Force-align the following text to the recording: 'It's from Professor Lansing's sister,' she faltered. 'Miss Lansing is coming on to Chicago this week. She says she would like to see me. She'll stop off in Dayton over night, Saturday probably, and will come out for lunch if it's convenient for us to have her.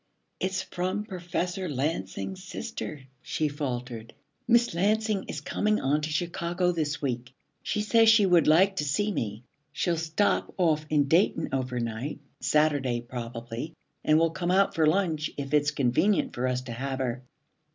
'It's 0.39 0.63
from 0.63 1.03
Professor 1.03 1.69
Lansing's 1.69 2.43
sister,' 2.43 3.01
she 3.21 3.47
faltered. 3.47 4.15
'Miss 4.47 4.73
Lansing 4.73 5.25
is 5.27 5.41
coming 5.41 5.79
on 5.79 6.01
to 6.01 6.09
Chicago 6.09 6.71
this 6.71 7.03
week. 7.03 7.35
She 7.61 7.81
says 7.83 8.09
she 8.09 8.25
would 8.25 8.47
like 8.47 8.77
to 8.77 8.83
see 8.83 9.11
me. 9.11 9.43
She'll 9.71 9.97
stop 9.97 10.55
off 10.57 10.87
in 10.89 11.07
Dayton 11.07 11.49
over 11.53 11.79
night, 11.79 12.17
Saturday 12.39 13.01
probably, 13.01 13.75
and 14.03 14.17
will 14.17 14.31
come 14.31 14.49
out 14.49 14.73
for 14.73 14.87
lunch 14.87 15.29
if 15.37 15.53
it's 15.53 15.69
convenient 15.69 16.33
for 16.33 16.47
us 16.47 16.61
to 16.61 16.71
have 16.71 16.97
her. 16.97 17.21